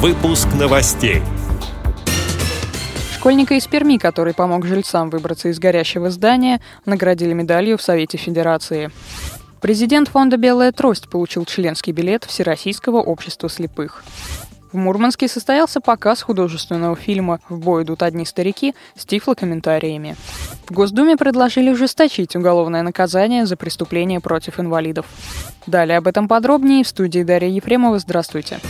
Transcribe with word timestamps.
Выпуск 0.00 0.48
новостей. 0.58 1.20
Школьника 3.12 3.52
из 3.52 3.66
Перми, 3.66 3.98
который 3.98 4.32
помог 4.32 4.64
жильцам 4.64 5.10
выбраться 5.10 5.48
из 5.50 5.58
горящего 5.58 6.08
здания, 6.08 6.62
наградили 6.86 7.34
медалью 7.34 7.76
в 7.76 7.82
Совете 7.82 8.16
Федерации. 8.16 8.90
Президент 9.60 10.08
фонда 10.08 10.38
«Белая 10.38 10.72
трость» 10.72 11.10
получил 11.10 11.44
членский 11.44 11.92
билет 11.92 12.24
Всероссийского 12.24 13.02
общества 13.02 13.50
слепых. 13.50 14.02
В 14.72 14.78
Мурманске 14.78 15.28
состоялся 15.28 15.82
показ 15.82 16.22
художественного 16.22 16.96
фильма 16.96 17.40
«В 17.50 17.58
бой 17.58 17.82
идут 17.82 18.02
одни 18.02 18.24
старики» 18.24 18.74
с 18.96 19.04
тифлокомментариями. 19.04 20.16
В 20.66 20.72
Госдуме 20.72 21.18
предложили 21.18 21.68
ужесточить 21.68 22.34
уголовное 22.34 22.80
наказание 22.80 23.44
за 23.44 23.58
преступления 23.58 24.20
против 24.20 24.60
инвалидов. 24.60 25.04
Далее 25.66 25.98
об 25.98 26.06
этом 26.06 26.26
подробнее 26.26 26.84
в 26.84 26.88
студии 26.88 27.22
Дарья 27.22 27.50
Ефремова. 27.50 27.98
Здравствуйте. 27.98 28.60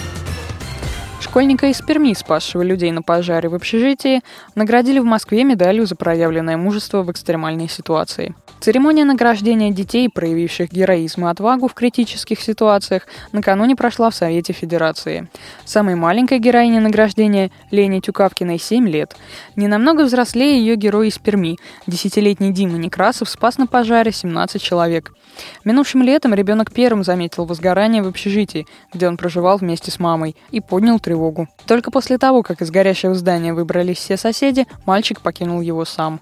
Школьника 1.21 1.67
из 1.67 1.83
Перми, 1.83 2.15
спасшего 2.15 2.63
людей 2.63 2.91
на 2.93 3.03
пожаре 3.03 3.51
в 3.51 3.55
общежитии, 3.55 4.23
наградили 4.55 4.99
в 5.01 5.05
Москве 5.05 5.45
медалью 5.45 5.87
за 5.87 5.95
проявленное 5.95 6.57
мужество 6.57 7.03
в 7.03 7.13
экстремальной 7.13 7.69
ситуации. 7.69 8.35
Церемония 8.61 9.05
награждения 9.05 9.71
детей, 9.71 10.09
проявивших 10.09 10.73
героизм 10.73 11.27
и 11.27 11.31
отвагу 11.31 11.69
в 11.69 11.75
критических 11.75 12.41
ситуациях, 12.41 13.07
накануне 13.33 13.77
прошла 13.77 14.11
в 14.11 14.15
Совете 14.15 14.53
Федерации. 14.53 15.29
Самой 15.65 15.95
маленькой 15.95 16.41
героине 16.41 16.81
награждения 16.81 17.51
Лене 17.71 18.01
Тюкавкиной 18.01 18.59
7 18.59 18.89
лет. 18.89 19.17
Не 19.57 19.69
намного 19.69 20.03
взрослее 20.03 20.59
ее 20.59 20.77
герой 20.77 21.09
из 21.09 21.19
Перми. 21.19 21.59
Десятилетний 21.87 22.51
Дима 22.51 22.77
Некрасов 22.77 23.29
спас 23.29 23.57
на 23.57 23.67
пожаре 23.67 24.13
17 24.13 24.61
человек. 24.61 25.13
Минувшим 25.65 26.03
летом 26.03 26.35
ребенок 26.35 26.73
первым 26.73 27.05
заметил 27.05 27.45
возгорание 27.45 28.03
в 28.03 28.09
общежитии, 28.09 28.67
где 28.93 29.09
он 29.09 29.17
проживал 29.17 29.59
вместе 29.59 29.91
с 29.91 29.99
мамой, 29.99 30.37
и 30.51 30.61
поднял 30.61 30.99
тревогу. 31.11 31.49
Только 31.67 31.91
после 31.91 32.19
того, 32.19 32.45
как 32.45 32.63
из 32.63 32.71
горящего 32.71 33.15
здания 33.15 33.53
выбрались 33.53 33.99
все 33.99 34.17
соседи, 34.17 34.67
мальчик 34.87 35.21
покинул 35.21 35.61
его 35.61 35.85
сам. 35.85 36.21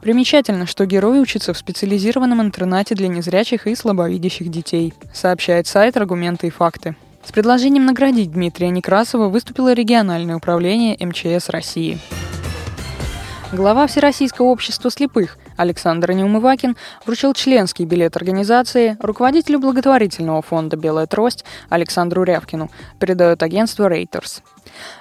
Примечательно, 0.00 0.66
что 0.66 0.86
герой 0.86 1.18
учится 1.20 1.52
в 1.52 1.58
специализированном 1.58 2.40
интернате 2.40 2.94
для 2.94 3.08
незрячих 3.08 3.66
и 3.66 3.74
слабовидящих 3.74 4.48
детей, 4.48 4.94
сообщает 5.12 5.66
сайт 5.66 5.96
«Аргументы 5.96 6.46
и 6.46 6.50
факты». 6.50 6.94
С 7.24 7.32
предложением 7.32 7.86
наградить 7.86 8.32
Дмитрия 8.32 8.70
Некрасова 8.70 9.28
выступило 9.28 9.72
региональное 9.72 10.36
управление 10.36 10.96
МЧС 11.00 11.48
России. 11.48 11.98
Глава 13.52 13.88
Всероссийского 13.88 14.46
общества 14.46 14.92
слепых 14.92 15.38
Александр 15.60 16.12
Неумывакин 16.12 16.74
вручил 17.04 17.34
членский 17.34 17.84
билет 17.84 18.16
организации 18.16 18.96
руководителю 18.98 19.58
благотворительного 19.58 20.40
фонда 20.40 20.78
«Белая 20.78 21.06
трость» 21.06 21.44
Александру 21.68 22.22
Рявкину, 22.22 22.70
передает 22.98 23.42
агентство 23.42 23.86
Reuters. 23.86 24.40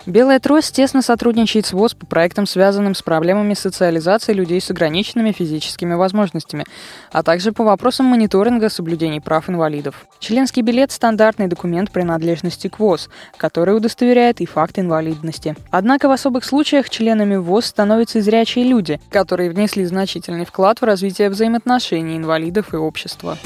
Белая 0.06 0.40
трость 0.40 0.76
тесно 0.76 1.02
сотрудничает 1.02 1.66
с 1.66 1.74
ВОЗ 1.74 1.94
по 1.94 2.06
проектам, 2.06 2.46
связанным 2.46 2.96
с 2.96 3.02
проблемами 3.02 3.54
социализации 3.54 4.34
людей 4.34 4.62
с 4.62 4.72
ограниченными 4.72 5.32
физическими 5.32 5.94
возможностями, 5.94 6.66
а 7.12 7.24
также 7.24 7.52
по 7.52 7.64
вопросам 7.64 8.08
мониторинга 8.08 8.70
соблюдений 8.70 9.20
прав 9.20 9.50
инвалидов. 9.50 10.06
Членский 10.20 10.62
билет– 10.62 10.92
стандартный 10.94 11.48
документ 11.48 11.92
принадлежности 11.92 12.68
к 12.68 12.80
ВОЗ, 12.80 13.10
который 13.38 13.76
удостоверяет 13.76 14.42
и 14.42 14.46
факт 14.46 14.80
инвалидности. 14.80 15.56
Однако 15.72 16.08
в 16.08 16.12
особых 16.12 16.44
случаях 16.44 16.90
членами 16.90 17.36
ВОЗ 17.36 17.66
становятся 17.66 18.22
зрячие 18.22 18.66
люди, 18.66 19.00
которые 19.10 19.50
внесли 19.50 19.86
значительный 19.86 20.46
вклад 20.46 20.82
в 20.82 20.86
развитие 20.86 21.30
взаимоотношений 21.30 22.18
инвалидов 22.18 22.74
и 22.74 22.78
общества. 22.78 23.38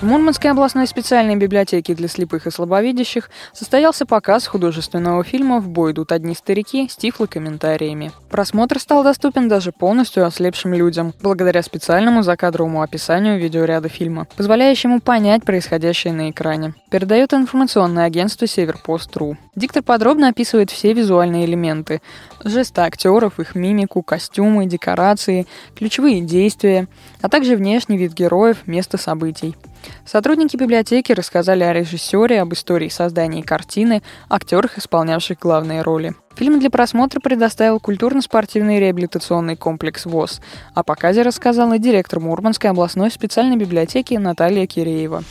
В 0.00 0.04
Мурманской 0.04 0.52
областной 0.52 0.86
специальной 0.86 1.34
библиотеке 1.34 1.92
для 1.92 2.06
слепых 2.06 2.46
и 2.46 2.52
слабовидящих 2.52 3.28
состоялся 3.52 4.06
показ 4.06 4.46
художественного 4.46 5.24
фильма 5.24 5.58
«В 5.58 5.68
бой 5.68 5.90
идут 5.90 6.12
одни 6.12 6.36
старики» 6.36 6.88
с 6.88 6.94
тифлокомментариями. 6.94 8.12
Просмотр 8.30 8.78
стал 8.78 9.02
доступен 9.02 9.48
даже 9.48 9.72
полностью 9.72 10.24
ослепшим 10.24 10.72
людям, 10.72 11.14
благодаря 11.20 11.64
специальному 11.64 12.22
закадровому 12.22 12.80
описанию 12.80 13.40
видеоряда 13.40 13.88
фильма, 13.88 14.28
позволяющему 14.36 15.00
понять 15.00 15.42
происходящее 15.42 16.12
на 16.12 16.30
экране. 16.30 16.74
Передает 16.90 17.34
информационное 17.34 18.04
агентство 18.04 18.46
«Северпост.ру». 18.46 19.36
Диктор 19.56 19.82
подробно 19.82 20.28
описывает 20.28 20.70
все 20.70 20.92
визуальные 20.92 21.44
элементы– 21.44 22.02
жесты 22.44 22.82
актеров, 22.82 23.40
их 23.40 23.56
мимику, 23.56 24.02
костюмы, 24.02 24.66
декорации, 24.66 25.48
ключевые 25.74 26.20
действия, 26.20 26.86
а 27.20 27.28
также 27.28 27.56
внешний 27.56 27.96
вид 27.98 28.12
героев, 28.12 28.58
место 28.66 28.96
событий. 28.96 29.56
Сотрудники 30.04 30.56
библиотеки 30.56 31.12
рассказали 31.12 31.62
о 31.64 31.72
режиссере, 31.72 32.40
об 32.40 32.52
истории 32.52 32.88
создания 32.88 33.42
картины, 33.42 34.02
актерах, 34.28 34.78
исполнявших 34.78 35.38
главные 35.38 35.82
роли. 35.82 36.14
Фильм 36.36 36.60
для 36.60 36.70
просмотра 36.70 37.18
предоставил 37.18 37.80
культурно-спортивный 37.80 38.78
реабилитационный 38.78 39.56
комплекс 39.56 40.06
ВОЗ. 40.06 40.40
О 40.72 40.84
показе 40.84 41.22
рассказала 41.22 41.78
директор 41.78 42.20
Мурманской 42.20 42.70
областной 42.70 43.10
специальной 43.10 43.56
библиотеки 43.56 44.14
Наталья 44.14 44.66
Киреева. 44.66 45.22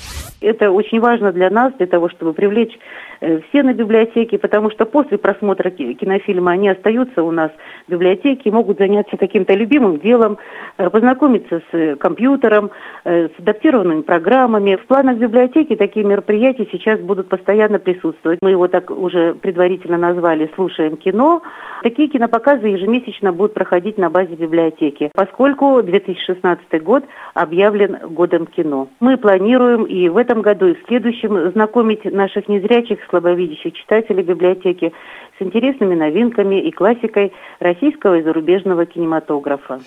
Это 0.41 0.69
очень 0.69 0.99
важно 0.99 1.31
для 1.31 1.49
нас, 1.49 1.73
для 1.77 1.87
того, 1.87 2.09
чтобы 2.09 2.33
привлечь 2.33 2.77
все 3.19 3.63
на 3.63 3.73
библиотеке, 3.73 4.37
потому 4.37 4.71
что 4.71 4.85
после 4.85 5.17
просмотра 5.17 5.69
кинофильма 5.69 6.51
они 6.51 6.69
остаются 6.69 7.23
у 7.23 7.31
нас 7.31 7.51
в 7.87 7.91
библиотеке, 7.91 8.51
могут 8.51 8.77
заняться 8.77 9.17
каким-то 9.17 9.53
любимым 9.53 9.99
делом, 9.99 10.37
э, 10.77 10.89
познакомиться 10.89 11.61
с 11.71 11.73
э, 11.73 11.95
компьютером, 11.95 12.71
с 13.03 13.31
адаптированными 13.39 14.01
программами. 14.01 14.75
В 14.75 14.85
планах 14.85 15.17
библиотеки 15.17 15.75
такие 15.75 16.05
мероприятия 16.05 16.67
сейчас 16.71 16.99
будут 16.99 17.29
постоянно 17.29 17.79
присутствовать. 17.79 18.39
Мы 18.41 18.51
его 18.51 18.67
так 18.67 18.91
уже 18.91 19.33
предварительно 19.33 19.97
назвали 19.97 20.49
«Слушаем 20.55 20.97
кино». 20.97 21.41
Такие 21.83 22.07
кинопоказы 22.09 22.67
ежемесячно 22.67 23.31
будут 23.31 23.53
проходить 23.53 23.97
на 23.97 24.09
базе 24.09 24.35
библиотеки, 24.35 25.11
поскольку 25.13 25.81
2016 25.81 26.83
год 26.83 27.03
объявлен 27.33 27.97
годом 28.09 28.47
кино. 28.47 28.87
Мы 28.99 29.17
планируем 29.17 29.83
и 29.83 30.09
в 30.09 30.17
этом 30.17 30.41
году, 30.41 30.67
и 30.67 30.73
в 30.73 30.87
следующем 30.87 31.51
знакомить 31.51 32.03
наших 32.05 32.47
незрячих, 32.47 32.99
слабовидящих 33.09 33.73
читателей 33.73 34.23
библиотеки 34.23 34.93
с 35.37 35.41
интересными 35.41 35.95
новинками 35.95 36.61
и 36.61 36.71
классикой 36.71 37.33
российского 37.59 38.17
и 38.17 38.23
зарубежного 38.23 38.85
кинематографа. 38.85 39.79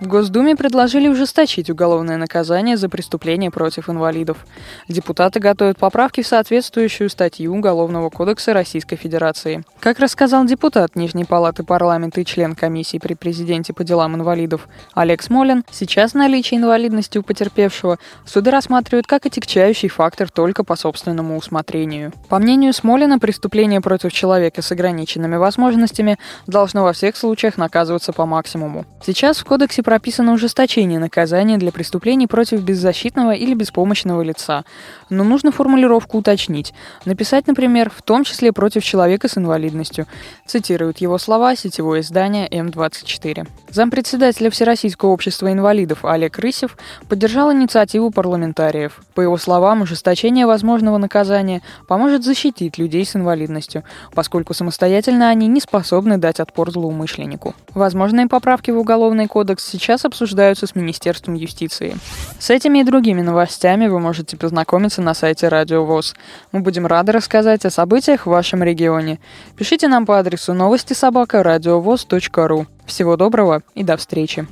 В 0.00 0.06
Госдуме 0.06 0.56
предложили 0.56 1.08
ужесточить 1.08 1.68
уголовное 1.68 2.16
наказание 2.16 2.78
за 2.78 2.88
преступления 2.88 3.50
против 3.50 3.90
инвалидов. 3.90 4.46
Депутаты 4.88 5.40
готовят 5.40 5.76
поправки 5.76 6.22
в 6.22 6.26
соответствующую 6.26 7.10
статью 7.10 7.52
Уголовного 7.52 8.08
кодекса 8.08 8.54
Российской 8.54 8.96
Федерации. 8.96 9.62
Как 9.78 9.98
рассказал 9.98 10.46
депутат 10.46 10.96
Нижней 10.96 11.26
Палаты 11.26 11.64
парламента 11.64 12.22
и 12.22 12.24
член 12.24 12.54
комиссии 12.54 12.96
при 12.96 13.12
президенте 13.12 13.74
по 13.74 13.84
делам 13.84 14.16
инвалидов 14.16 14.68
Олег 14.94 15.20
Смолин, 15.20 15.64
сейчас 15.70 16.14
наличие 16.14 16.60
инвалидности 16.60 17.18
у 17.18 17.22
потерпевшего 17.22 17.98
суды 18.24 18.50
рассматривают 18.50 19.06
как 19.06 19.26
отягчающий 19.26 19.90
фактор 19.90 20.30
только 20.30 20.64
по 20.64 20.76
собственному 20.76 21.36
усмотрению. 21.36 22.14
По 22.30 22.38
мнению 22.38 22.72
Смолина, 22.72 23.18
преступление 23.18 23.82
против 23.82 24.14
человека 24.14 24.62
с 24.62 24.72
ограниченными 24.72 25.36
возможностями 25.36 26.18
должно 26.46 26.84
во 26.84 26.94
всех 26.94 27.18
случаях 27.18 27.58
наказываться 27.58 28.14
по 28.14 28.24
максимуму. 28.24 28.86
Сейчас 29.04 29.36
в 29.36 29.44
кодексе 29.44 29.82
прописано 29.90 30.34
ужесточение 30.34 31.00
наказания 31.00 31.58
для 31.58 31.72
преступлений 31.72 32.28
против 32.28 32.62
беззащитного 32.62 33.32
или 33.32 33.54
беспомощного 33.54 34.22
лица. 34.22 34.64
Но 35.08 35.24
нужно 35.24 35.50
формулировку 35.50 36.18
уточнить. 36.18 36.72
Написать, 37.06 37.48
например, 37.48 37.90
в 37.90 38.00
том 38.02 38.22
числе 38.22 38.52
против 38.52 38.84
человека 38.84 39.26
с 39.26 39.36
инвалидностью. 39.36 40.06
Цитируют 40.46 40.98
его 40.98 41.18
слова 41.18 41.56
сетевое 41.56 42.02
издание 42.02 42.46
М24. 42.48 43.48
Зампредседателя 43.70 44.48
Всероссийского 44.50 45.10
общества 45.10 45.50
инвалидов 45.50 46.04
Олег 46.04 46.38
Рысев 46.38 46.76
поддержал 47.08 47.52
инициативу 47.52 48.12
парламентариев. 48.12 49.00
По 49.14 49.22
его 49.22 49.38
словам, 49.38 49.82
ужесточение 49.82 50.46
возможного 50.46 50.98
наказания 50.98 51.62
поможет 51.88 52.22
защитить 52.22 52.78
людей 52.78 53.04
с 53.04 53.16
инвалидностью, 53.16 53.82
поскольку 54.14 54.54
самостоятельно 54.54 55.30
они 55.30 55.48
не 55.48 55.60
способны 55.60 56.16
дать 56.16 56.38
отпор 56.38 56.70
злоумышленнику. 56.70 57.56
Возможные 57.74 58.28
поправки 58.28 58.70
в 58.70 58.78
Уголовный 58.78 59.26
кодекс 59.26 59.64
сейчас 59.80 60.04
обсуждаются 60.04 60.66
с 60.66 60.74
Министерством 60.74 61.34
юстиции. 61.34 61.96
С 62.38 62.50
этими 62.50 62.80
и 62.80 62.84
другими 62.84 63.22
новостями 63.22 63.86
вы 63.86 63.98
можете 63.98 64.36
познакомиться 64.36 65.02
на 65.02 65.14
сайте 65.14 65.48
Радио 65.48 65.84
ВОЗ. 65.84 66.14
Мы 66.52 66.60
будем 66.60 66.86
рады 66.86 67.12
рассказать 67.12 67.64
о 67.64 67.70
событиях 67.70 68.26
в 68.26 68.30
вашем 68.30 68.62
регионе. 68.62 69.18
Пишите 69.56 69.88
нам 69.88 70.06
по 70.06 70.18
адресу 70.18 70.54
новости 70.54 70.92
собака 70.92 71.42
ру. 72.46 72.66
Всего 72.86 73.16
доброго 73.16 73.62
и 73.74 73.82
до 73.82 73.96
встречи. 73.96 74.46